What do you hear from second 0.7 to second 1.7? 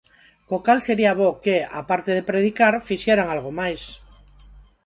sería bo que,